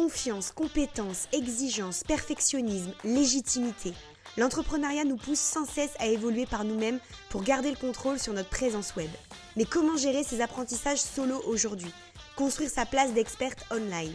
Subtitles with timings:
[0.00, 3.92] Confiance, compétence, exigence, perfectionnisme, légitimité.
[4.38, 8.48] L'entrepreneuriat nous pousse sans cesse à évoluer par nous-mêmes pour garder le contrôle sur notre
[8.48, 9.10] présence web.
[9.58, 11.92] Mais comment gérer ces apprentissages solo aujourd'hui?
[12.34, 14.14] Construire sa place d'experte online.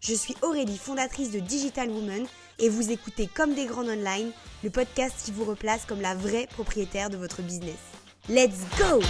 [0.00, 2.24] Je suis Aurélie, fondatrice de Digital Woman,
[2.58, 4.32] et vous écoutez Comme des grandes online,
[4.64, 7.76] le podcast qui vous replace comme la vraie propriétaire de votre business.
[8.30, 9.02] Let's go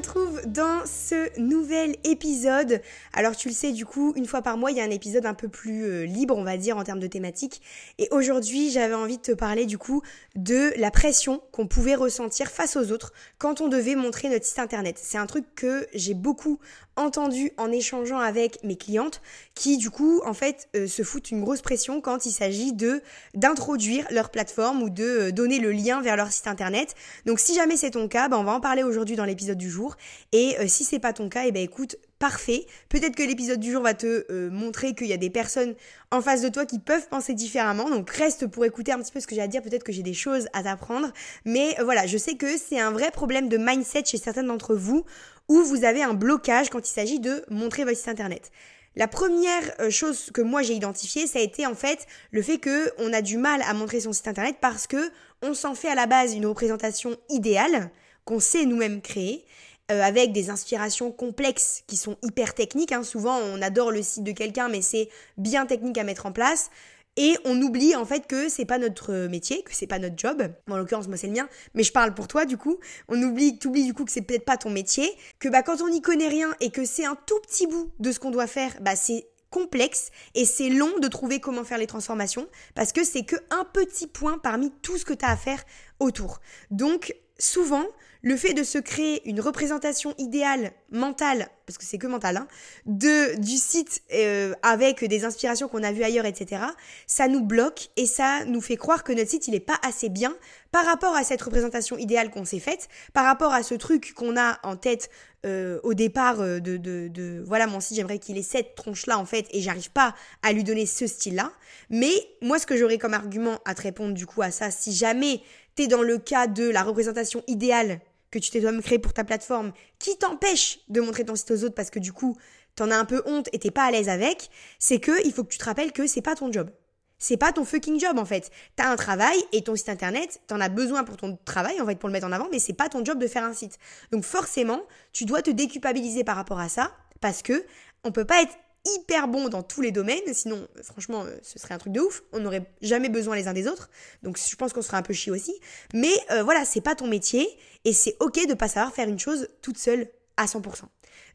[0.00, 2.80] retrouve dans ce nouvel épisode.
[3.12, 5.26] Alors tu le sais du coup, une fois par mois, il y a un épisode
[5.26, 7.60] un peu plus euh, libre, on va dire, en termes de thématique.
[7.98, 10.00] Et aujourd'hui, j'avais envie de te parler du coup
[10.36, 14.58] de la pression qu'on pouvait ressentir face aux autres quand on devait montrer notre site
[14.58, 14.98] internet.
[14.98, 16.58] C'est un truc que j'ai beaucoup
[16.96, 19.20] entendu en échangeant avec mes clientes
[19.54, 23.00] qui du coup en fait euh, se foutent une grosse pression quand il s'agit de
[23.34, 26.94] d'introduire leur plateforme ou de euh, donner le lien vers leur site internet.
[27.26, 29.70] Donc si jamais c'est ton cas, ben, on va en parler aujourd'hui dans l'épisode du
[29.70, 29.89] jour
[30.32, 32.66] et euh, si c'est pas ton cas, et eh ben écoute, parfait.
[32.88, 35.74] Peut-être que l'épisode du jour va te montrer qu'il y a des personnes
[36.10, 37.88] en face de toi qui peuvent penser différemment.
[37.88, 39.62] Donc reste pour écouter un petit peu ce que j'ai à dire.
[39.62, 41.10] Peut-être que j'ai des choses à t'apprendre.
[41.46, 45.06] Mais voilà, je sais que c'est un vrai problème de mindset chez certaines d'entre vous
[45.48, 48.50] où vous avez un blocage quand il s'agit de montrer votre site internet.
[48.96, 52.58] La première euh, chose que moi j'ai identifiée, ça a été en fait le fait
[52.58, 55.10] que on a du mal à montrer son site internet parce que
[55.42, 57.90] on s'en fait à la base une représentation idéale
[58.24, 59.44] qu'on sait nous-mêmes créer.
[59.90, 62.92] Euh, avec des inspirations complexes qui sont hyper techniques.
[62.92, 63.02] Hein.
[63.02, 66.70] Souvent, on adore le site de quelqu'un, mais c'est bien technique à mettre en place.
[67.16, 70.48] Et on oublie en fait que c'est pas notre métier, que c'est pas notre job.
[70.70, 72.78] en l'occurrence, moi c'est le mien, mais je parle pour toi du coup.
[73.08, 75.10] On oublie, t'oublies du coup que c'est peut-être pas ton métier,
[75.40, 78.12] que bah quand on n'y connaît rien et que c'est un tout petit bout de
[78.12, 81.88] ce qu'on doit faire, bah c'est complexe et c'est long de trouver comment faire les
[81.88, 85.36] transformations parce que c'est que un petit point parmi tout ce que tu as à
[85.36, 85.64] faire
[85.98, 86.40] autour.
[86.70, 87.84] Donc souvent,
[88.22, 92.48] le fait de se créer une représentation idéale mentale, parce que c'est que mental, hein,
[92.86, 96.62] de, du site euh, avec des inspirations qu'on a vues ailleurs, etc.,
[97.06, 100.08] ça nous bloque et ça nous fait croire que notre site, il n'est pas assez
[100.08, 100.36] bien
[100.72, 104.36] par rapport à cette représentation idéale qu'on s'est faite, par rapport à ce truc qu'on
[104.36, 105.10] a en tête
[105.46, 109.18] euh, au départ euh, de, de, de, voilà, mon site, j'aimerais qu'il ait cette tronche-là,
[109.18, 111.52] en fait, et j'arrive pas à lui donner ce style-là.
[111.88, 114.92] Mais moi, ce que j'aurais comme argument à te répondre, du coup, à ça, si
[114.92, 115.40] jamais
[115.76, 119.24] t'es dans le cas de la représentation idéale que tu t'es toi-même créé pour ta
[119.24, 122.36] plateforme qui t'empêche de montrer ton site aux autres parce que du coup,
[122.76, 125.44] t'en as un peu honte et t'es pas à l'aise avec, c'est que il faut
[125.44, 126.70] que tu te rappelles que c'est pas ton job.
[127.18, 128.50] C'est pas ton fucking job en fait.
[128.76, 131.96] T'as un travail et ton site internet, t'en as besoin pour ton travail en fait
[131.96, 133.78] pour le mettre en avant, mais c'est pas ton job de faire un site.
[134.10, 134.80] Donc forcément,
[135.12, 137.66] tu dois te déculpabiliser par rapport à ça parce que
[138.04, 141.58] on peut pas être hyper bon dans tous les domaines, sinon euh, franchement euh, ce
[141.58, 143.90] serait un truc de ouf, on n'aurait jamais besoin les uns des autres,
[144.22, 145.54] donc je pense qu'on serait un peu chier aussi,
[145.92, 147.48] mais euh, voilà, c'est pas ton métier,
[147.84, 150.62] et c'est ok de pas savoir faire une chose toute seule à 100%.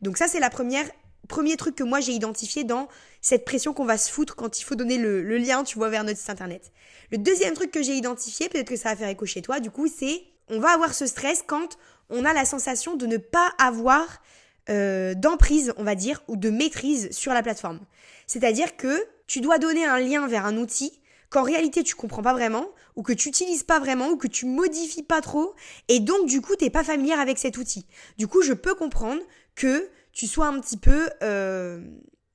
[0.02, 0.90] Donc ça c'est la première
[1.28, 2.88] premier truc que moi j'ai identifié dans
[3.22, 5.90] cette pression qu'on va se foutre quand il faut donner le, le, lien, tu vois,
[5.90, 6.72] vers notre site internet.
[7.12, 9.72] Le deuxième truc que j'ai identifié, peut-être que ça va faire écho chez toi, du
[9.72, 11.78] coup, c'est on va avoir ce stress quand
[12.10, 14.22] on a la sensation de ne pas avoir
[14.70, 17.80] euh, d'emprise, on va dire, ou de maîtrise sur la plateforme.
[18.28, 21.00] C'est-à-dire que tu dois donner un lien vers un outil
[21.30, 24.46] qu'en réalité tu comprends pas vraiment, ou que tu utilises pas vraiment, ou que tu
[24.46, 25.54] modifies pas trop,
[25.88, 27.86] et donc du coup t'es pas familière avec cet outil.
[28.18, 29.22] Du coup, je peux comprendre
[29.56, 31.82] que tu sois un petit peu, euh,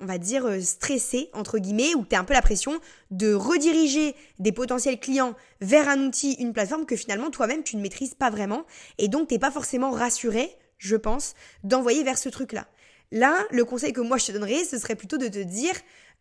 [0.01, 2.79] on va dire, euh, stressé, entre guillemets, ou que tu un peu la pression
[3.11, 7.83] de rediriger des potentiels clients vers un outil, une plateforme que finalement toi-même tu ne
[7.83, 8.65] maîtrises pas vraiment,
[8.99, 12.67] et donc t'es pas forcément rassuré je pense, d'envoyer vers ce truc-là.
[13.13, 15.75] Là, le conseil que moi je te donnerais, ce serait plutôt de te dire,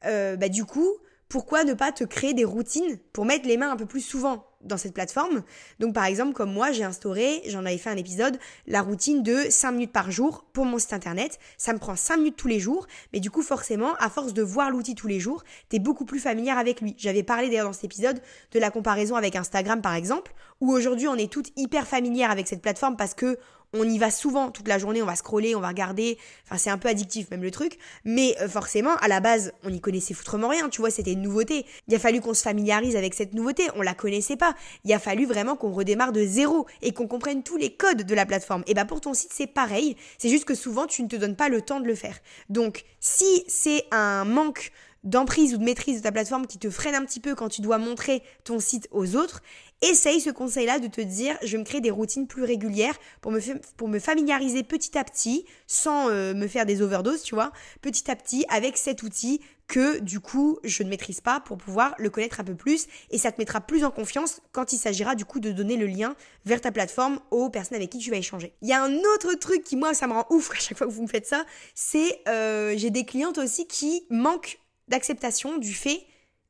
[0.06, 0.98] euh, bah du coup,
[1.30, 4.48] pourquoi ne pas te créer des routines pour mettre les mains un peu plus souvent
[4.62, 5.44] dans cette plateforme?
[5.80, 9.46] Donc par exemple, comme moi, j'ai instauré, j'en avais fait un épisode, la routine de
[9.48, 11.38] 5 minutes par jour pour mon site internet.
[11.60, 14.42] Ça me prend 5 minutes tous les jours, mais du coup forcément, à force de
[14.42, 16.96] voir l'outil tous les jours, t'es beaucoup plus familière avec lui.
[16.98, 18.20] J'avais parlé d'ailleurs dans cet épisode
[18.52, 22.48] de la comparaison avec Instagram par exemple, où aujourd'hui on est toutes hyper familières avec
[22.48, 23.38] cette plateforme parce que
[23.74, 26.70] on y va souvent toute la journée, on va scroller, on va regarder, enfin c'est
[26.70, 30.14] un peu addictif même le truc, mais euh, forcément à la base on n'y connaissait
[30.14, 31.66] foutrement rien, tu vois, c'était une nouveauté.
[31.88, 34.56] Il a fallu qu'on se familiarise avec cette nouveauté, on la connaissait pas.
[34.84, 38.16] Il a fallu vraiment qu'on redémarre de zéro et qu'on comprenne tous les codes de
[38.16, 38.64] la plateforme.
[38.68, 41.36] Et bah pour ton site c'est pareil, c'est juste que souvent tu ne te donnes
[41.36, 42.18] pas le temps de le faire.
[42.50, 44.72] Donc si c'est un manque
[45.04, 47.62] d'emprise ou de maîtrise de ta plateforme qui te freine un petit peu quand tu
[47.62, 49.42] dois montrer ton site aux autres,
[49.82, 53.32] essaye ce conseil-là de te dire, je vais me créer des routines plus régulières pour
[53.32, 53.40] me,
[53.78, 57.52] pour me familiariser petit à petit, sans euh, me faire des overdoses, tu vois,
[57.82, 61.94] petit à petit avec cet outil que du coup je ne maîtrise pas pour pouvoir
[62.00, 65.14] le connaître un peu plus et ça te mettra plus en confiance quand il s'agira
[65.16, 68.18] du coup de donner le lien vers ta plateforme aux personnes avec qui tu vas
[68.18, 68.54] échanger.
[68.64, 70.88] Il y a un autre truc qui moi ça me rend ouf à chaque fois
[70.88, 71.46] que vous me faites ça,
[71.76, 76.06] c'est euh, j'ai des clientes aussi qui manquent d'acceptation du fait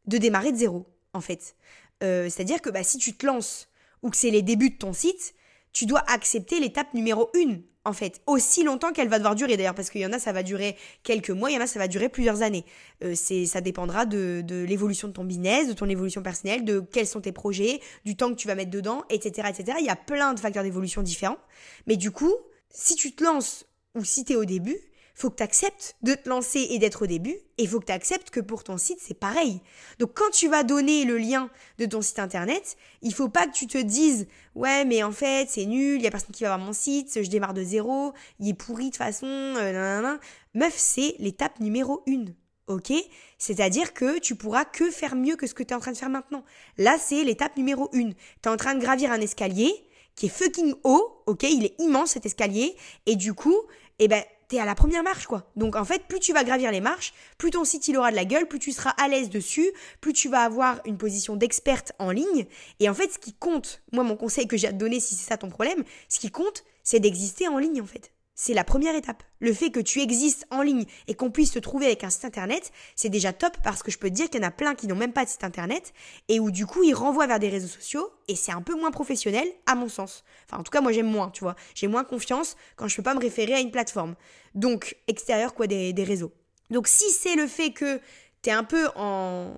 [0.05, 1.55] de démarrer de zéro en fait.
[2.03, 3.69] Euh, c'est-à-dire que bah, si tu te lances
[4.01, 5.33] ou que c'est les débuts de ton site,
[5.73, 9.73] tu dois accepter l'étape numéro une en fait, aussi longtemps qu'elle va devoir durer d'ailleurs,
[9.73, 11.79] parce qu'il y en a ça va durer quelques mois, il y en a ça
[11.79, 12.65] va durer plusieurs années.
[13.03, 17.07] Euh, ça dépendra de, de l'évolution de ton business, de ton évolution personnelle, de quels
[17.07, 19.77] sont tes projets, du temps que tu vas mettre dedans, etc., etc.
[19.79, 21.39] Il y a plein de facteurs d'évolution différents,
[21.87, 22.33] mais du coup,
[22.69, 23.65] si tu te lances
[23.95, 24.77] ou si tu es au début,
[25.19, 27.91] faut que tu acceptes de te lancer et d'être au début, et faut que tu
[27.91, 29.59] acceptes que pour ton site, c'est pareil.
[29.99, 33.51] Donc quand tu vas donner le lien de ton site internet, il faut pas que
[33.51, 36.55] tu te dises "Ouais, mais en fait, c'est nul, il y a personne qui va
[36.55, 40.17] voir mon site, je démarre de zéro, il est pourri de toute façon." Euh,
[40.53, 42.33] Meuf, c'est l'étape numéro une.
[42.67, 42.93] Ok?
[43.37, 45.97] C'est-à-dire que tu pourras que faire mieux que ce que tu es en train de
[45.97, 46.45] faire maintenant.
[46.77, 48.13] Là, c'est l'étape numéro une.
[48.13, 49.73] Tu es en train de gravir un escalier
[50.15, 51.43] qui est fucking haut, ok?
[51.43, 52.75] Il est immense cet escalier.
[53.05, 53.57] Et du coup,
[53.97, 55.49] eh ben, t'es à la première marche, quoi.
[55.55, 58.15] Donc en fait, plus tu vas gravir les marches, plus ton site il aura de
[58.15, 61.93] la gueule, plus tu seras à l'aise dessus, plus tu vas avoir une position d'experte
[61.99, 62.45] en ligne.
[62.79, 65.15] Et en fait, ce qui compte, moi mon conseil que j'ai à te donner si
[65.15, 68.11] c'est ça ton problème, ce qui compte, c'est d'exister en ligne en fait.
[68.41, 69.21] C'est la première étape.
[69.41, 72.23] Le fait que tu existes en ligne et qu'on puisse te trouver avec un site
[72.23, 74.75] internet, c'est déjà top parce que je peux te dire qu'il y en a plein
[74.75, 75.91] qui n'ont même pas de site internet
[76.29, 78.91] et où du coup ils renvoient vers des réseaux sociaux et c'est un peu moins
[78.91, 80.23] professionnel à mon sens.
[80.45, 81.57] Enfin en tout cas moi j'aime moins, tu vois.
[81.75, 84.15] J'ai moins confiance quand je peux pas me référer à une plateforme.
[84.55, 86.31] Donc extérieur quoi des, des réseaux.
[86.69, 87.99] Donc si c'est le fait que
[88.41, 89.53] t'es un peu en,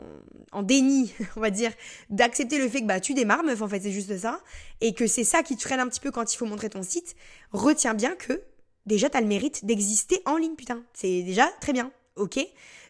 [0.52, 1.72] en déni, on va dire,
[2.10, 4.42] d'accepter le fait que bah tu démarres, meuf, en fait, c'est juste ça,
[4.82, 6.82] et que c'est ça qui te freine un petit peu quand il faut montrer ton
[6.82, 7.16] site,
[7.52, 8.42] retiens bien que
[8.86, 10.84] déjà t'as le mérite d'exister en ligne, putain.
[10.94, 12.40] C'est déjà très bien, ok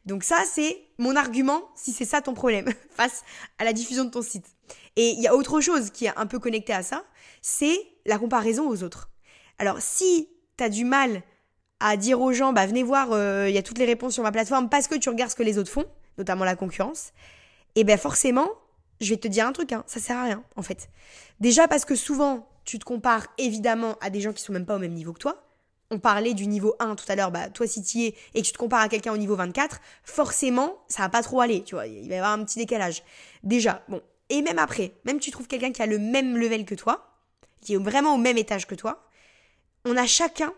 [0.05, 3.23] Donc ça, c'est mon argument si c'est ça ton problème face
[3.59, 4.45] à la diffusion de ton site.
[4.95, 7.03] Et il y a autre chose qui est un peu connecté à ça,
[7.41, 9.09] c'est la comparaison aux autres.
[9.57, 11.23] Alors si t'as du mal
[11.79, 14.23] à dire aux gens, bah venez voir, euh, il y a toutes les réponses sur
[14.23, 15.85] ma plateforme parce que tu regardes ce que les autres font,
[16.17, 17.11] notamment la concurrence,
[17.75, 18.49] et ben forcément,
[18.99, 20.89] je vais te dire un truc, hein, ça sert à rien en fait.
[21.39, 24.75] Déjà parce que souvent, tu te compares évidemment à des gens qui sont même pas
[24.75, 25.50] au même niveau que toi
[25.91, 28.41] on parlait du niveau 1 tout à l'heure, bah toi si tu y es et
[28.41, 31.63] que tu te compares à quelqu'un au niveau 24, forcément, ça va pas trop aller,
[31.63, 33.03] tu vois, il va y avoir un petit décalage.
[33.43, 36.73] Déjà, bon, et même après, même tu trouves quelqu'un qui a le même level que
[36.75, 37.19] toi,
[37.59, 39.07] qui est vraiment au même étage que toi,
[39.85, 40.53] on a chacun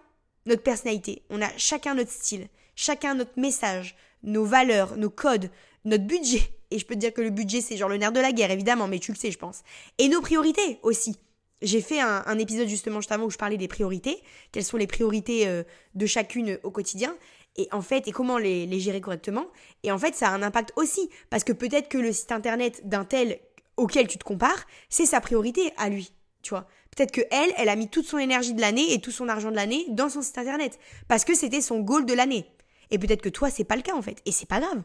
[0.45, 5.49] notre personnalité, on a chacun notre style, chacun notre message, nos valeurs, nos codes,
[5.85, 6.43] notre budget.
[6.71, 8.51] Et je peux te dire que le budget, c'est genre le nerf de la guerre,
[8.51, 9.61] évidemment, mais tu le sais, je pense.
[9.97, 11.17] Et nos priorités aussi.
[11.63, 14.21] J'ai fait un, épisode justement juste avant où je parlais des priorités,
[14.51, 15.63] quelles sont les priorités euh,
[15.95, 17.15] de chacune au quotidien,
[17.55, 19.45] et en fait, et comment les, les, gérer correctement.
[19.83, 22.87] Et en fait, ça a un impact aussi, parce que peut-être que le site internet
[22.87, 23.39] d'un tel
[23.77, 26.11] auquel tu te compares, c'est sa priorité à lui,
[26.41, 26.67] tu vois.
[26.95, 29.49] Peut-être que elle, elle a mis toute son énergie de l'année et tout son argent
[29.49, 30.77] de l'année dans son site internet,
[31.07, 32.45] parce que c'était son goal de l'année.
[32.91, 34.83] Et peut-être que toi, c'est pas le cas en fait, et c'est pas grave.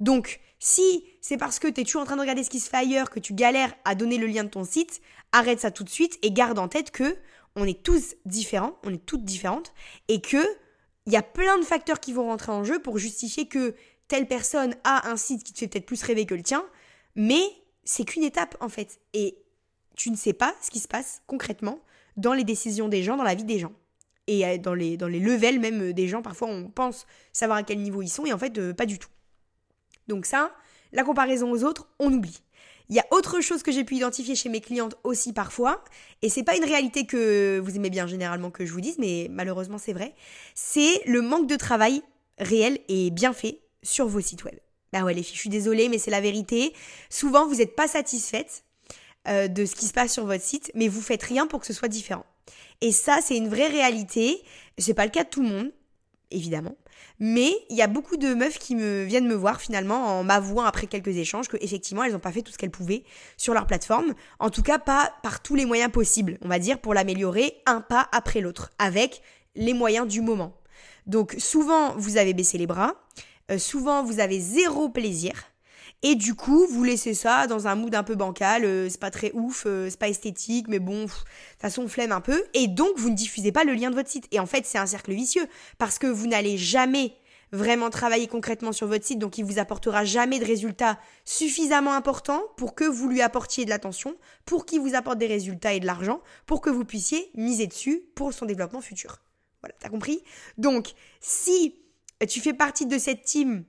[0.00, 2.78] Donc, si c'est parce que tu toujours en train de regarder ce qui se fait
[2.78, 5.00] ailleurs que tu galères à donner le lien de ton site,
[5.32, 7.16] arrête ça tout de suite et garde en tête que
[7.56, 9.72] on est tous différents, on est toutes différentes
[10.08, 10.44] et que
[11.06, 13.74] il y a plein de facteurs qui vont rentrer en jeu pour justifier que
[14.08, 16.64] telle personne a un site qui te fait peut-être plus rêver que le tien,
[17.14, 17.42] mais
[17.84, 19.38] c'est qu'une étape en fait et
[19.96, 21.80] tu ne sais pas ce qui se passe concrètement
[22.16, 23.72] dans les décisions des gens, dans la vie des gens.
[24.26, 28.02] Et euh, dans les, levels même des gens, parfois on pense savoir à quel niveau
[28.02, 29.08] ils sont et en fait euh, pas du tout.
[30.08, 30.52] Donc ça,
[30.92, 32.42] la comparaison aux autres, on oublie.
[32.88, 35.82] Il y a autre chose que j'ai pu identifier chez mes clientes aussi parfois,
[36.22, 39.26] et c'est pas une réalité que vous aimez bien généralement que je vous dise, mais
[39.28, 40.14] malheureusement c'est vrai,
[40.54, 42.02] c'est le manque de travail
[42.38, 44.54] réel et bien fait sur vos sites web.
[44.92, 46.72] Bah ouais les filles, je suis désolée, mais c'est la vérité.
[47.10, 48.62] Souvent vous n'êtes pas satisfaite
[49.26, 51.66] euh, de ce qui se passe sur votre site, mais vous faites rien pour que
[51.66, 52.26] ce soit différent.
[52.80, 54.42] Et ça, c'est une vraie réalité.
[54.78, 55.72] C'est pas le cas de tout le monde,
[56.30, 56.76] évidemment.
[57.18, 60.64] Mais il y a beaucoup de meufs qui me viennent me voir finalement en m'avouant
[60.64, 63.04] après quelques échanges que effectivement elles n'ont pas fait tout ce qu'elles pouvaient
[63.36, 64.14] sur leur plateforme.
[64.38, 67.80] En tout cas, pas par tous les moyens possibles, on va dire, pour l'améliorer un
[67.80, 69.22] pas après l'autre, avec
[69.54, 70.54] les moyens du moment.
[71.06, 72.94] Donc souvent vous avez baissé les bras,
[73.50, 75.32] euh, souvent vous avez zéro plaisir.
[76.02, 79.10] Et du coup, vous laissez ça dans un mood un peu bancal, euh, c'est pas
[79.10, 82.44] très ouf, euh, c'est pas esthétique, mais bon, de toute flemme un peu.
[82.54, 84.26] Et donc, vous ne diffusez pas le lien de votre site.
[84.30, 85.46] Et en fait, c'est un cercle vicieux,
[85.78, 87.14] parce que vous n'allez jamais
[87.52, 92.42] vraiment travailler concrètement sur votre site, donc il vous apportera jamais de résultats suffisamment importants
[92.56, 95.86] pour que vous lui apportiez de l'attention, pour qu'il vous apporte des résultats et de
[95.86, 99.22] l'argent, pour que vous puissiez miser dessus pour son développement futur.
[99.62, 100.22] Voilà, t'as compris?
[100.58, 101.76] Donc, si
[102.28, 103.64] tu fais partie de cette team,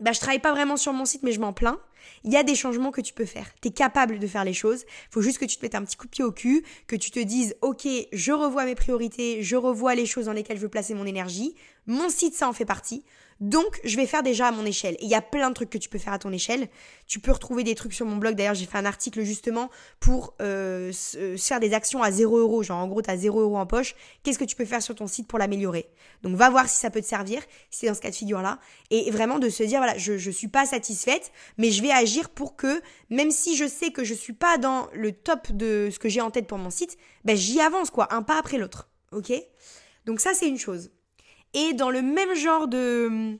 [0.00, 1.78] bah je travaille pas vraiment sur mon site mais je m'en plains,
[2.24, 3.46] il y a des changements que tu peux faire.
[3.60, 4.84] Tu es capable de faire les choses.
[5.10, 7.10] Faut juste que tu te mettes un petit coup de pied au cul, que tu
[7.10, 10.68] te dises, OK, je revois mes priorités, je revois les choses dans lesquelles je veux
[10.68, 11.54] placer mon énergie.
[11.86, 13.04] Mon site, ça en fait partie.
[13.42, 14.94] Donc, je vais faire déjà à mon échelle.
[15.00, 16.68] Et il y a plein de trucs que tu peux faire à ton échelle.
[17.08, 18.36] Tu peux retrouver des trucs sur mon blog.
[18.36, 19.68] D'ailleurs, j'ai fait un article justement
[19.98, 22.62] pour euh, euh faire des actions à 0 euros.
[22.62, 23.96] Genre, en gros, tu as 0 euros en poche.
[24.22, 25.90] Qu'est-ce que tu peux faire sur ton site pour l'améliorer?
[26.22, 28.60] Donc, va voir si ça peut te servir, si c'est dans ce cas de figure-là.
[28.90, 32.30] Et vraiment de se dire, voilà, je ne suis pas satisfaite, mais je vais agir
[32.30, 32.80] pour que,
[33.10, 36.20] même si je sais que je suis pas dans le top de ce que j'ai
[36.20, 38.88] en tête pour mon site, ben, j'y avance, quoi, un pas après l'autre.
[39.10, 39.32] Ok?
[40.06, 40.92] Donc, ça, c'est une chose.
[41.54, 43.38] Et dans le même genre de hum,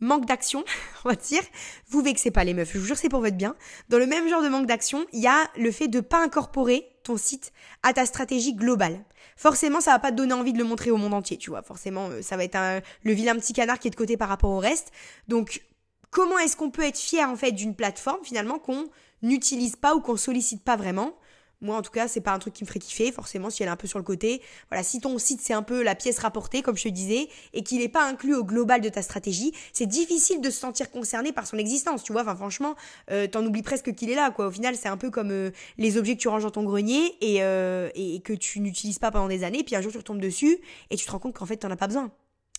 [0.00, 0.64] manque d'action,
[1.04, 1.42] on va dire,
[1.88, 3.56] vous vexez pas les meufs, je vous jure c'est pour votre bien.
[3.88, 6.86] Dans le même genre de manque d'action, il y a le fait de pas incorporer
[7.02, 9.04] ton site à ta stratégie globale.
[9.36, 11.62] Forcément, ça va pas te donner envie de le montrer au monde entier, tu vois.
[11.62, 14.50] Forcément, euh, ça va être le vilain petit canard qui est de côté par rapport
[14.50, 14.90] au reste.
[15.28, 15.62] Donc,
[16.10, 18.88] comment est-ce qu'on peut être fier en fait d'une plateforme finalement qu'on
[19.22, 21.14] n'utilise pas ou qu'on sollicite pas vraiment
[21.60, 23.68] moi, en tout cas, c'est pas un truc qui me ferait kiffer, forcément, si elle
[23.68, 24.40] est un peu sur le côté.
[24.70, 27.62] Voilà, si ton site, c'est un peu la pièce rapportée, comme je te disais, et
[27.62, 31.32] qu'il n'est pas inclus au global de ta stratégie, c'est difficile de se sentir concerné
[31.32, 32.22] par son existence, tu vois.
[32.22, 32.74] Enfin, franchement,
[33.10, 34.46] euh, t'en oublies presque qu'il est là, quoi.
[34.46, 37.16] Au final, c'est un peu comme euh, les objets que tu ranges dans ton grenier
[37.20, 40.20] et, euh, et que tu n'utilises pas pendant des années, puis un jour, tu retombes
[40.20, 40.58] dessus
[40.90, 42.12] et tu te rends compte qu'en fait, t'en as pas besoin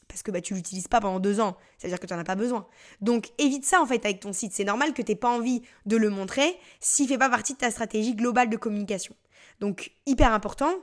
[0.09, 1.55] parce que bah, tu l'utilises pas pendant deux ans.
[1.77, 2.67] C'est-à-dire que tu n'en as pas besoin.
[2.99, 4.51] Donc évite ça en fait avec ton site.
[4.53, 7.59] C'est normal que tu n'aies pas envie de le montrer s'il fait pas partie de
[7.59, 9.15] ta stratégie globale de communication.
[9.61, 10.73] Donc hyper important,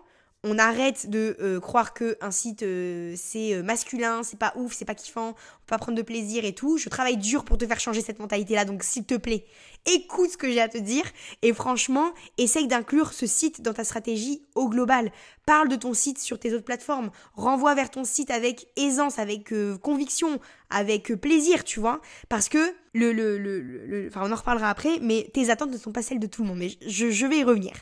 [0.49, 4.75] on arrête de euh, croire que un site euh, c'est euh, masculin, c'est pas ouf,
[4.75, 6.79] c'est pas kiffant, on peut pas prendre de plaisir et tout.
[6.79, 9.45] Je travaille dur pour te faire changer cette mentalité là, donc s'il te plaît,
[9.87, 11.03] écoute ce que j'ai à te dire
[11.43, 15.11] et franchement, essaye d'inclure ce site dans ta stratégie au global.
[15.47, 19.53] Parle de ton site sur tes autres plateformes, renvoie vers ton site avec aisance, avec
[19.83, 24.99] conviction, avec plaisir, tu vois, parce que le, le, le, enfin on en reparlera après,
[25.01, 27.39] mais tes attentes ne sont pas celles de tout le monde, mais je, je vais
[27.39, 27.73] y revenir.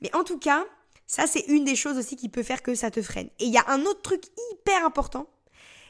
[0.00, 0.64] Mais en tout cas,
[1.06, 3.28] ça, c'est une des choses aussi qui peut faire que ça te freine.
[3.38, 5.26] Et il y a un autre truc hyper important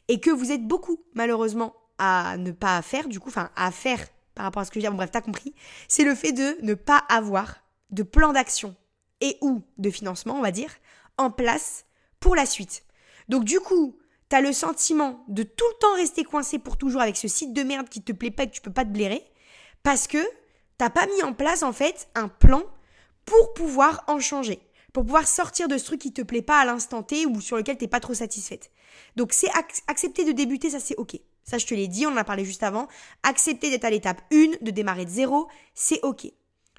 [0.08, 4.00] et que vous êtes beaucoup, malheureusement, à ne pas faire, du coup, enfin, à faire
[4.34, 4.90] par rapport à ce que je dis.
[4.90, 5.54] Bon, bref, t'as compris.
[5.88, 8.74] C'est le fait de ne pas avoir de plan d'action
[9.20, 10.70] et ou de financement, on va dire,
[11.16, 11.84] en place
[12.18, 12.84] pour la suite.
[13.28, 13.96] Donc, du coup,
[14.28, 17.62] t'as le sentiment de tout le temps rester coincé pour toujours avec ce site de
[17.62, 19.24] merde qui te plaît pas et que tu peux pas te blairer
[19.82, 20.18] parce que
[20.76, 22.62] t'as pas mis en place, en fait, un plan
[23.24, 24.60] pour pouvoir en changer
[24.94, 27.56] pour pouvoir sortir de ce truc qui te plaît pas à l'instant T ou sur
[27.56, 28.70] lequel t'es pas trop satisfaite.
[29.16, 29.50] Donc c'est
[29.88, 31.18] accepter de débuter, ça c'est ok.
[31.42, 32.86] Ça je te l'ai dit, on en a parlé juste avant.
[33.24, 36.28] Accepter d'être à l'étape 1, de démarrer de zéro, c'est ok.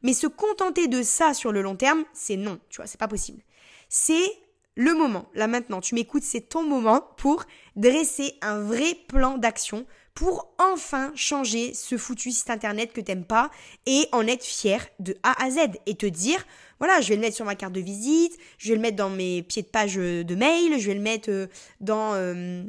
[0.02, 3.10] Mais se contenter de ça sur le long terme, c'est non, tu vois, c'est pas
[3.10, 3.44] possible.
[3.90, 4.32] C'est
[4.76, 7.44] le moment, là maintenant, tu m'écoutes, c'est ton moment pour
[7.76, 13.52] dresser un vrai plan d'action pour enfin changer ce foutu site internet que t'aimes pas
[13.86, 16.44] et en être fier de A à Z et te dire
[16.80, 19.10] voilà, je vais le mettre sur ma carte de visite, je vais le mettre dans
[19.10, 21.48] mes pieds de page euh, de mail, je vais le mettre euh,
[21.80, 22.64] dans euh,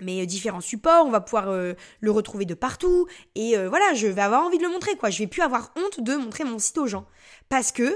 [0.00, 4.42] mes différents supports, on va pouvoir le retrouver de partout et voilà, je vais avoir
[4.44, 6.88] envie de le montrer quoi, je vais plus avoir honte de montrer mon site aux
[6.88, 7.06] gens
[7.48, 7.94] parce que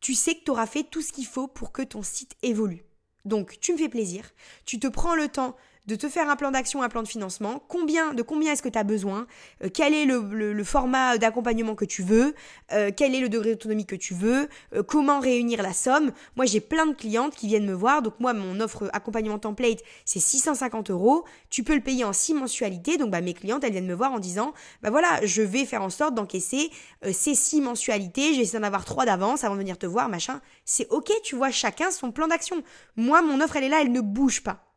[0.00, 2.84] tu sais que tu auras fait tout ce qu'il faut pour que ton site évolue.
[3.24, 4.24] Donc, tu me fais plaisir,
[4.64, 5.56] tu te prends le temps
[5.88, 8.68] de te faire un plan d'action, un plan de financement, combien, de combien est-ce que
[8.68, 9.26] tu as besoin,
[9.64, 12.34] euh, quel est le, format d'accompagnement que tu veux,
[12.72, 16.12] euh, quel est le degré d'autonomie que tu veux, euh, comment réunir la somme.
[16.36, 19.78] Moi, j'ai plein de clientes qui viennent me voir, donc moi, mon offre accompagnement template,
[20.04, 21.24] c'est 650 euros.
[21.48, 24.12] Tu peux le payer en 6 mensualités, donc bah, mes clientes, elles viennent me voir
[24.12, 24.52] en disant,
[24.82, 26.70] bah voilà, je vais faire en sorte d'encaisser
[27.12, 30.42] ces 6 mensualités, j'essaie d'en avoir 3 d'avance avant de venir te voir, machin.
[30.66, 32.62] C'est ok, tu vois, chacun son plan d'action.
[32.96, 34.67] Moi, mon offre, elle est là, elle ne bouge pas.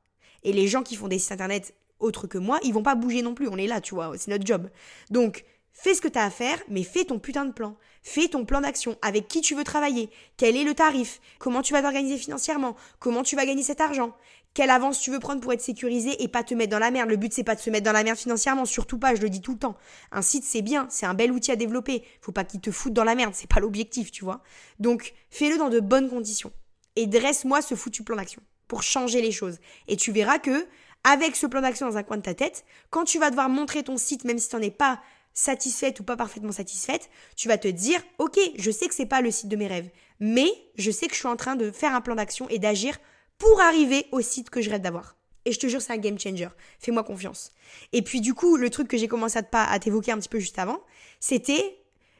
[0.43, 3.21] Et les gens qui font des sites internet autres que moi, ils vont pas bouger
[3.21, 3.47] non plus.
[3.47, 4.69] On est là, tu vois, c'est notre job.
[5.09, 7.77] Donc, fais ce que tu as à faire, mais fais ton putain de plan.
[8.03, 8.97] Fais ton plan d'action.
[9.01, 10.09] Avec qui tu veux travailler?
[10.37, 11.21] Quel est le tarif?
[11.39, 12.75] Comment tu vas t'organiser financièrement?
[12.99, 14.15] Comment tu vas gagner cet argent?
[14.53, 17.09] Quelle avance tu veux prendre pour être sécurisé et pas te mettre dans la merde?
[17.09, 19.29] Le but, c'est pas de se mettre dans la merde financièrement, surtout pas, je le
[19.29, 19.77] dis tout le temps.
[20.11, 22.03] Un site, c'est bien, c'est un bel outil à développer.
[22.19, 24.41] Faut pas qu'il te foute dans la merde, c'est pas l'objectif, tu vois.
[24.79, 26.51] Donc, fais-le dans de bonnes conditions.
[26.97, 29.57] Et dresse-moi ce foutu plan d'action pour changer les choses.
[29.89, 30.65] Et tu verras que,
[31.03, 33.83] avec ce plan d'action dans un coin de ta tête, quand tu vas devoir montrer
[33.83, 35.01] ton site, même si tu n'en es pas
[35.33, 39.19] satisfaite ou pas parfaitement satisfaite, tu vas te dire, ok, je sais que c'est pas
[39.19, 39.89] le site de mes rêves,
[40.21, 42.97] mais je sais que je suis en train de faire un plan d'action et d'agir
[43.37, 45.17] pour arriver au site que je rêve d'avoir.
[45.43, 46.47] Et je te jure, c'est un game changer.
[46.79, 47.51] Fais-moi confiance.
[47.91, 50.39] Et puis du coup, le truc que j'ai commencé à, à t'évoquer un petit peu
[50.39, 50.79] juste avant,
[51.19, 51.77] c'était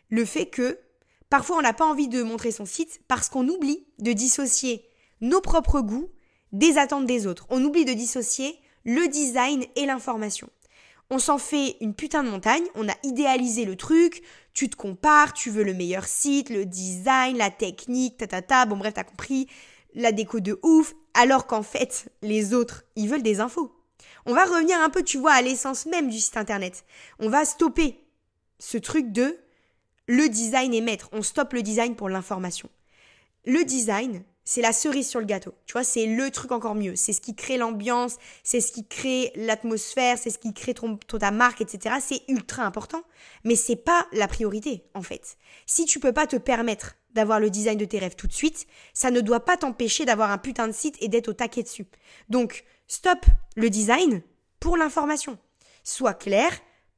[0.10, 0.78] le fait que
[1.30, 4.86] parfois on n'a pas envie de montrer son site parce qu'on oublie de dissocier
[5.22, 6.10] nos propres goûts
[6.52, 7.46] des attentes des autres.
[7.50, 10.50] On oublie de dissocier le design et l'information.
[11.10, 15.34] On s'en fait une putain de montagne, on a idéalisé le truc, tu te compares,
[15.34, 19.04] tu veux le meilleur site, le design, la technique, ta ta ta, bon bref, t'as
[19.04, 19.48] compris,
[19.94, 23.76] la déco de ouf, alors qu'en fait, les autres, ils veulent des infos.
[24.26, 26.86] On va revenir un peu, tu vois, à l'essence même du site internet.
[27.20, 28.00] On va stopper
[28.60, 29.38] ce truc de
[30.08, 31.10] le design est maître.
[31.12, 32.70] On stoppe le design pour l'information.
[33.46, 35.54] Le design, c'est la cerise sur le gâteau.
[35.66, 36.96] Tu vois, c'est le truc encore mieux.
[36.96, 40.98] C'est ce qui crée l'ambiance, c'est ce qui crée l'atmosphère, c'est ce qui crée ton,
[40.98, 41.96] ta marque, etc.
[42.02, 43.04] C'est ultra important.
[43.44, 45.38] Mais c'est pas la priorité, en fait.
[45.66, 48.68] Si tu peux pas te permettre d'avoir le design de tes rêves tout de suite,
[48.94, 51.86] ça ne doit pas t'empêcher d'avoir un putain de site et d'être au taquet dessus.
[52.30, 54.22] Donc, stop le design
[54.60, 55.38] pour l'information.
[55.84, 56.52] Sois clair,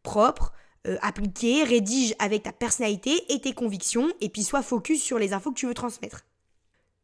[0.04, 0.54] propre,
[0.86, 5.34] euh, appliqué, rédige avec ta personnalité et tes convictions, et puis sois focus sur les
[5.34, 6.26] infos que tu veux transmettre.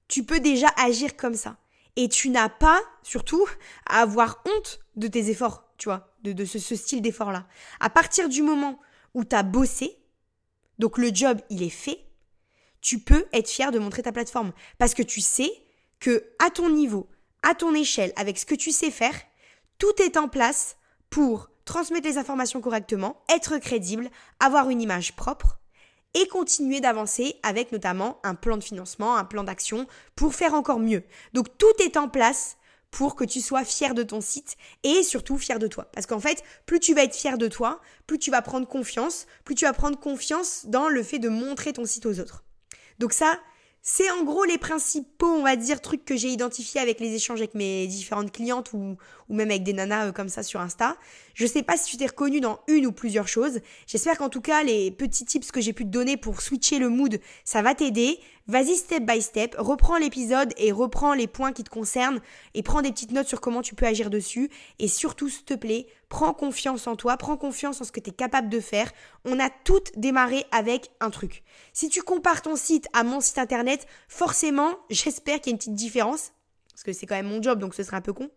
[0.10, 1.56] Tu peux déjà agir comme ça.
[1.96, 3.48] Et tu n'as pas, surtout,
[3.86, 7.48] à avoir honte de tes efforts, tu vois, de, ce, style d'effort-là.
[7.80, 8.80] À partir du moment
[9.14, 9.98] où tu as bossé,
[10.80, 12.00] donc le job, il est fait,
[12.82, 15.52] tu peux être fier de montrer ta plateforme parce que tu sais
[16.00, 17.10] que à ton niveau,
[17.44, 19.16] à ton échelle, avec ce que tu sais faire,
[19.78, 20.78] tout est en place
[21.10, 25.59] pour transmettre les informations correctement, être crédible, avoir une image propre
[26.14, 30.80] et continuer d'avancer avec notamment un plan de financement, un plan d'action pour faire encore
[30.80, 31.04] mieux.
[31.34, 32.58] Donc tout est en place
[32.92, 35.86] pour que tu sois fier de ton site et surtout fier de toi.
[35.94, 39.28] Parce qu'en fait, plus tu vas être fier de toi, plus tu vas prendre confiance,
[39.46, 42.44] plus tu vas prendre confiance dans le fait de montrer ton site aux autres.
[42.98, 43.40] Donc ça,
[43.82, 47.40] c'est en gros les principaux, on va dire, trucs que j'ai identifiés avec les échanges
[47.40, 48.98] avec mes différentes clientes ou,
[49.30, 50.98] même avec des nanas euh, comme ça sur Insta.
[51.34, 53.60] Je sais pas si tu t'es reconnu dans une ou plusieurs choses.
[53.88, 56.90] J'espère qu'en tout cas, les petits tips que j'ai pu te donner pour switcher le
[56.90, 58.20] mood, ça va t'aider.
[58.50, 62.20] Vas-y step by step, reprends l'épisode et reprends les points qui te concernent
[62.56, 64.50] et prends des petites notes sur comment tu peux agir dessus.
[64.80, 68.10] Et surtout, s'il te plaît, prends confiance en toi, prends confiance en ce que tu
[68.10, 68.92] es capable de faire.
[69.24, 71.44] On a toutes démarré avec un truc.
[71.74, 75.60] Si tu compares ton site à mon site internet, forcément, j'espère qu'il y a une
[75.60, 76.32] petite différence.
[76.72, 78.32] Parce que c'est quand même mon job, donc ce serait un peu con.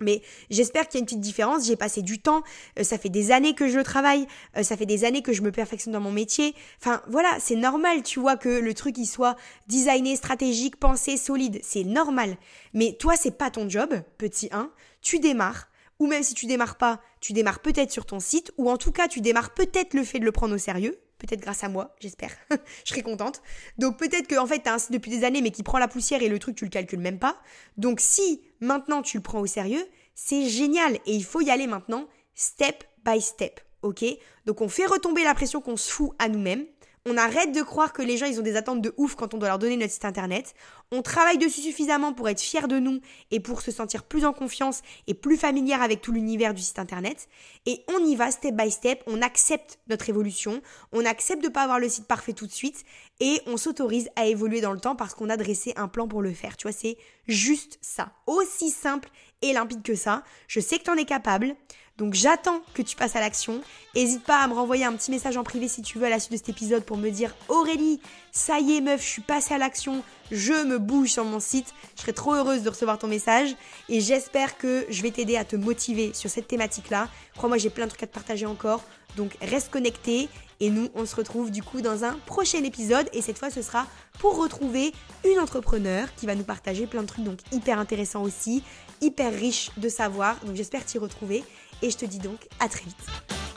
[0.00, 1.66] Mais j'espère qu'il y a une petite différence.
[1.66, 2.42] J'ai passé du temps.
[2.78, 4.26] Euh, ça fait des années que je le travaille.
[4.56, 6.54] Euh, ça fait des années que je me perfectionne dans mon métier.
[6.80, 9.36] Enfin, voilà, c'est normal, tu vois, que le truc, il soit
[9.68, 11.60] designé, stratégique, pensé, solide.
[11.62, 12.36] C'est normal.
[12.74, 14.70] Mais toi, c'est pas ton job, petit 1.
[15.02, 15.68] Tu démarres.
[15.98, 18.52] Ou même si tu démarres pas, tu démarres peut-être sur ton site.
[18.56, 20.98] Ou en tout cas, tu démarres peut-être le fait de le prendre au sérieux.
[21.20, 22.30] Peut-être grâce à moi, j'espère.
[22.84, 23.42] je serais contente.
[23.78, 25.86] Donc peut-être que en fait, t'as un site depuis des années, mais qui prend la
[25.86, 27.36] poussière et le truc, tu le calcules même pas.
[27.76, 31.66] Donc si maintenant tu le prends au sérieux, c'est génial et il faut y aller
[31.66, 33.60] maintenant step by step.
[33.82, 34.02] Ok?
[34.46, 36.64] Donc on fait retomber la pression qu'on se fout à nous-mêmes.
[37.06, 39.38] On arrête de croire que les gens ils ont des attentes de ouf quand on
[39.38, 40.54] doit leur donner notre site internet.
[40.92, 44.34] On travaille dessus suffisamment pour être fier de nous et pour se sentir plus en
[44.34, 47.28] confiance et plus familière avec tout l'univers du site internet.
[47.64, 50.60] Et on y va step by step, on accepte notre évolution,
[50.92, 52.84] on accepte de pas avoir le site parfait tout de suite
[53.18, 56.20] et on s'autorise à évoluer dans le temps parce qu'on a dressé un plan pour
[56.20, 56.58] le faire.
[56.58, 58.12] Tu vois, c'est juste ça.
[58.26, 59.08] Aussi simple
[59.40, 60.22] et limpide que ça.
[60.48, 61.56] Je sais que tu en es capable.
[62.00, 63.60] Donc j'attends que tu passes à l'action.
[63.94, 66.18] N'hésite pas à me renvoyer un petit message en privé si tu veux à la
[66.18, 68.00] suite de cet épisode pour me dire Aurélie,
[68.32, 71.74] ça y est meuf, je suis passée à l'action, je me bouge sur mon site.
[71.96, 73.54] Je serai trop heureuse de recevoir ton message
[73.90, 77.08] et j'espère que je vais t'aider à te motiver sur cette thématique-là.
[77.36, 78.82] Crois-moi, j'ai plein de trucs à te partager encore.
[79.18, 83.20] Donc reste connecté et nous, on se retrouve du coup dans un prochain épisode et
[83.20, 83.86] cette fois ce sera
[84.18, 84.92] pour retrouver
[85.30, 88.62] une entrepreneur qui va nous partager plein de trucs donc hyper intéressants aussi,
[89.00, 90.36] hyper riches de savoir.
[90.46, 91.44] Donc j'espère t'y retrouver
[91.82, 93.49] et je te dis donc à très vite.